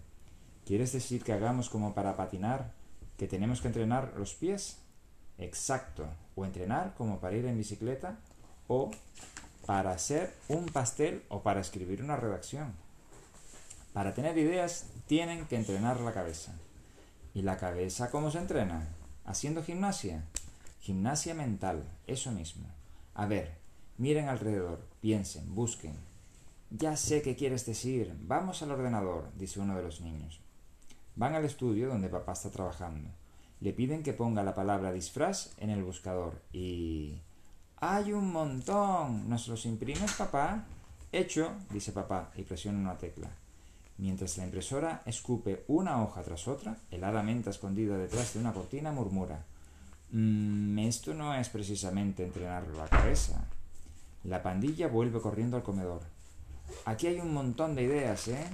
¿Quieres 0.64 0.92
decir 0.92 1.24
que 1.24 1.32
hagamos 1.32 1.68
como 1.70 1.94
para 1.94 2.16
patinar, 2.16 2.72
que 3.16 3.26
tenemos 3.26 3.60
que 3.60 3.68
entrenar 3.68 4.14
los 4.16 4.34
pies? 4.34 4.78
Exacto. 5.38 6.06
O 6.36 6.44
entrenar 6.44 6.94
como 6.94 7.20
para 7.20 7.36
ir 7.36 7.44
en 7.46 7.56
bicicleta, 7.56 8.18
o 8.68 8.90
para 9.66 9.92
hacer 9.92 10.34
un 10.48 10.66
pastel 10.66 11.22
o 11.28 11.42
para 11.42 11.60
escribir 11.60 12.02
una 12.02 12.16
redacción. 12.16 12.74
Para 13.92 14.14
tener 14.14 14.36
ideas 14.36 14.86
tienen 15.06 15.46
que 15.46 15.56
entrenar 15.56 16.00
la 16.00 16.12
cabeza. 16.12 16.52
¿Y 17.32 17.42
la 17.42 17.56
cabeza 17.56 18.10
cómo 18.10 18.30
se 18.30 18.38
entrena? 18.38 18.88
Haciendo 19.24 19.62
gimnasia. 19.62 20.24
Gimnasia 20.80 21.34
mental, 21.34 21.84
eso 22.06 22.30
mismo. 22.30 22.66
A 23.14 23.26
ver, 23.26 23.63
Miren 23.96 24.28
alrededor, 24.28 24.80
piensen, 25.00 25.54
busquen. 25.54 25.94
Ya 26.70 26.96
sé 26.96 27.22
qué 27.22 27.36
quieres 27.36 27.64
decir. 27.64 28.12
Vamos 28.22 28.62
al 28.62 28.72
ordenador, 28.72 29.30
dice 29.36 29.60
uno 29.60 29.76
de 29.76 29.82
los 29.82 30.00
niños. 30.00 30.40
Van 31.14 31.34
al 31.34 31.44
estudio 31.44 31.88
donde 31.88 32.08
papá 32.08 32.32
está 32.32 32.50
trabajando. 32.50 33.08
Le 33.60 33.72
piden 33.72 34.02
que 34.02 34.12
ponga 34.12 34.42
la 34.42 34.54
palabra 34.54 34.92
disfraz 34.92 35.52
en 35.58 35.70
el 35.70 35.84
buscador 35.84 36.42
y... 36.52 37.20
¡Hay 37.76 38.12
un 38.12 38.32
montón! 38.32 39.28
¿Nos 39.28 39.46
los 39.46 39.66
imprimes, 39.66 40.14
papá? 40.14 40.64
Hecho, 41.12 41.52
dice 41.70 41.92
papá 41.92 42.32
y 42.34 42.42
presiona 42.42 42.78
una 42.78 42.98
tecla. 42.98 43.30
Mientras 43.98 44.36
la 44.38 44.44
impresora 44.44 45.02
escupe 45.06 45.64
una 45.68 46.02
hoja 46.02 46.22
tras 46.22 46.48
otra, 46.48 46.76
heladamente 46.90 47.50
escondida 47.50 47.96
detrás 47.96 48.34
de 48.34 48.40
una 48.40 48.52
cortina 48.52 48.90
murmura. 48.90 49.44
Mmm, 50.10 50.78
esto 50.80 51.14
no 51.14 51.34
es 51.34 51.48
precisamente 51.48 52.24
entrenar 52.24 52.66
la 52.68 52.88
cabeza. 52.88 53.44
La 54.24 54.42
pandilla 54.42 54.88
vuelve 54.88 55.20
corriendo 55.20 55.58
al 55.58 55.62
comedor. 55.62 56.00
Aquí 56.86 57.06
hay 57.06 57.20
un 57.20 57.34
montón 57.34 57.74
de 57.74 57.82
ideas, 57.82 58.28
¿eh? 58.28 58.44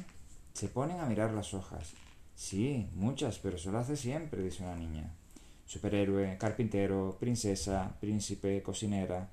Se 0.52 0.68
ponen 0.68 0.98
a 0.98 1.06
mirar 1.06 1.32
las 1.32 1.54
hojas. 1.54 1.92
Sí, 2.34 2.88
muchas, 2.94 3.38
pero 3.38 3.56
eso 3.56 3.70
lo 3.70 3.78
hace 3.78 3.96
siempre, 3.96 4.42
dice 4.42 4.64
una 4.64 4.74
niña. 4.74 5.14
Superhéroe, 5.66 6.36
carpintero, 6.38 7.16
princesa, 7.20 7.94
príncipe, 8.00 8.62
cocinera. 8.62 9.28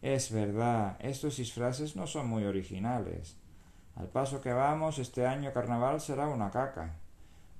Es 0.00 0.32
verdad, 0.32 0.96
estos 1.00 1.36
disfraces 1.36 1.94
no 1.94 2.06
son 2.06 2.26
muy 2.26 2.44
originales. 2.44 3.36
Al 3.94 4.08
paso 4.08 4.40
que 4.40 4.52
vamos, 4.52 4.98
este 4.98 5.26
año 5.26 5.52
carnaval 5.52 6.00
será 6.00 6.28
una 6.28 6.50
caca. 6.50 6.96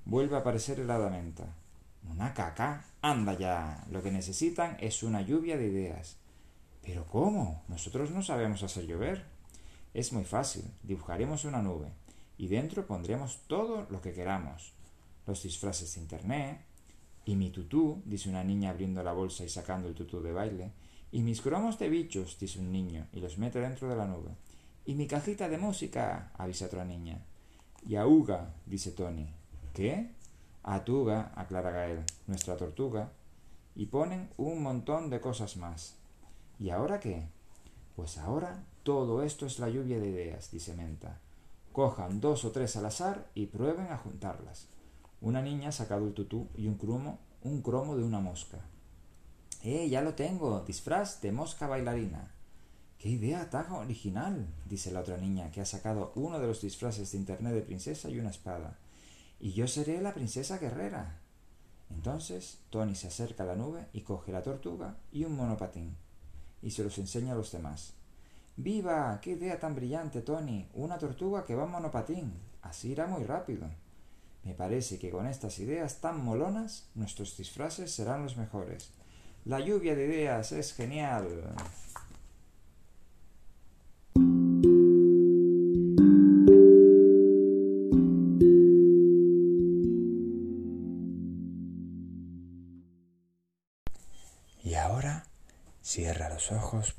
Vuelve 0.05 0.35
a 0.35 0.39
aparecer 0.39 0.79
heladamente. 0.79 1.43
¿Una 2.09 2.33
caca? 2.33 2.83
Anda 3.01 3.37
ya. 3.37 3.85
Lo 3.91 4.01
que 4.01 4.11
necesitan 4.11 4.75
es 4.79 5.03
una 5.03 5.21
lluvia 5.21 5.55
de 5.55 5.67
ideas. 5.67 6.17
¿Pero 6.83 7.05
cómo? 7.07 7.63
Nosotros 7.67 8.11
no 8.11 8.21
sabemos 8.21 8.61
hacer 8.63 8.85
llover. 8.85 9.25
Es 9.93 10.11
muy 10.11 10.25
fácil. 10.25 10.65
Dibujaremos 10.83 11.45
una 11.45 11.61
nube 11.61 11.87
y 12.37 12.47
dentro 12.47 12.85
pondremos 12.85 13.41
todo 13.47 13.87
lo 13.89 14.01
que 14.01 14.13
queramos. 14.13 14.73
Los 15.25 15.43
disfraces 15.43 15.95
de 15.95 16.01
internet. 16.01 16.61
Y 17.25 17.35
mi 17.35 17.51
tutú, 17.51 18.01
dice 18.05 18.29
una 18.29 18.43
niña 18.43 18.71
abriendo 18.71 19.01
la 19.01 19.13
bolsa 19.13 19.45
y 19.45 19.49
sacando 19.49 19.87
el 19.87 19.95
tutú 19.95 20.21
de 20.21 20.33
baile. 20.33 20.71
Y 21.11 21.21
mis 21.21 21.41
cromos 21.41 21.79
de 21.79 21.89
bichos, 21.89 22.37
dice 22.37 22.59
un 22.59 22.71
niño, 22.71 23.07
y 23.13 23.21
los 23.21 23.37
mete 23.37 23.61
dentro 23.61 23.87
de 23.87 23.95
la 23.95 24.07
nube. 24.07 24.31
Y 24.85 24.95
mi 24.95 25.07
cajita 25.07 25.47
de 25.47 25.57
música, 25.57 26.31
avisa 26.37 26.65
otra 26.65 26.83
niña. 26.83 27.23
Y 27.87 27.95
auga, 27.95 28.53
dice 28.65 28.91
Tony. 28.91 29.29
¿Qué? 29.73 30.09
Atuga, 30.63 31.31
aclara 31.35 31.71
Gael, 31.71 32.03
nuestra 32.27 32.57
tortuga. 32.57 33.13
Y 33.75 33.85
ponen 33.85 34.31
un 34.35 34.61
montón 34.61 35.09
de 35.09 35.21
cosas 35.21 35.55
más. 35.55 35.95
¿Y 36.59 36.69
ahora 36.69 36.99
qué? 36.99 37.27
Pues 37.95 38.17
ahora 38.17 38.63
todo 38.83 39.23
esto 39.23 39.45
es 39.45 39.59
la 39.59 39.69
lluvia 39.69 39.99
de 39.99 40.09
ideas, 40.09 40.51
dice 40.51 40.75
Menta. 40.75 41.19
Cojan 41.71 42.19
dos 42.19 42.45
o 42.45 42.51
tres 42.51 42.75
al 42.75 42.85
azar 42.85 43.29
y 43.33 43.47
prueben 43.47 43.87
a 43.87 43.97
juntarlas. 43.97 44.67
Una 45.21 45.41
niña 45.41 45.69
ha 45.69 45.71
sacado 45.71 46.05
el 46.05 46.13
tutú 46.13 46.47
y 46.55 46.67
un 46.67 46.75
cromo, 46.75 47.19
un 47.43 47.61
cromo 47.61 47.95
de 47.95 48.03
una 48.03 48.19
mosca. 48.19 48.59
¡Eh, 49.63 49.87
ya 49.89 50.01
lo 50.01 50.13
tengo! 50.13 50.59
Disfraz 50.61 51.21
de 51.21 51.31
mosca 51.31 51.67
bailarina. 51.67 52.31
¡Qué 52.99 53.09
idea 53.09 53.49
tan 53.49 53.71
original! 53.71 54.47
dice 54.65 54.91
la 54.91 54.99
otra 54.99 55.17
niña, 55.17 55.49
que 55.51 55.61
ha 55.61 55.65
sacado 55.65 56.11
uno 56.15 56.39
de 56.39 56.47
los 56.47 56.61
disfraces 56.61 57.11
de 57.11 57.17
internet 57.17 57.53
de 57.53 57.61
princesa 57.61 58.09
y 58.09 58.19
una 58.19 58.29
espada. 58.29 58.77
Y 59.39 59.53
yo 59.53 59.67
seré 59.67 60.01
la 60.01 60.13
princesa 60.13 60.57
guerrera. 60.57 61.19
Entonces 61.89 62.59
Tony 62.69 62.95
se 62.95 63.07
acerca 63.07 63.43
a 63.43 63.47
la 63.47 63.55
nube 63.55 63.87
y 63.93 64.01
coge 64.01 64.31
la 64.31 64.43
tortuga 64.43 64.97
y 65.11 65.25
un 65.25 65.35
monopatín 65.35 65.95
y 66.63 66.71
se 66.71 66.83
los 66.83 66.97
enseña 66.97 67.33
a 67.33 67.35
los 67.35 67.51
demás. 67.51 67.93
¡Viva! 68.55 69.19
¡Qué 69.21 69.31
idea 69.31 69.59
tan 69.59 69.75
brillante, 69.75 70.21
Tony! 70.21 70.67
Una 70.73 70.97
tortuga 70.97 71.43
que 71.43 71.55
va 71.55 71.65
monopatín. 71.65 72.33
Así 72.61 72.91
irá 72.91 73.05
muy 73.05 73.23
rápido. 73.23 73.67
Me 74.43 74.53
parece 74.53 74.99
que 74.99 75.09
con 75.09 75.27
estas 75.27 75.59
ideas 75.59 76.01
tan 76.01 76.23
molonas 76.23 76.87
nuestros 76.95 77.37
disfraces 77.37 77.91
serán 77.91 78.23
los 78.23 78.37
mejores. 78.37 78.91
La 79.45 79.59
lluvia 79.59 79.95
de 79.95 80.05
ideas 80.05 80.51
es 80.51 80.73
genial. 80.73 81.27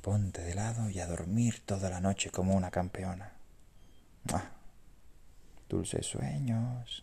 Ponte 0.04 0.42
de 0.42 0.54
lado 0.54 0.90
y 0.90 1.00
a 1.00 1.06
dormir 1.06 1.62
toda 1.64 1.88
la 1.88 1.98
noche 1.98 2.28
como 2.28 2.54
una 2.54 2.70
campeona. 2.70 3.32
Dulces 5.66 6.04
sueños. 6.04 7.02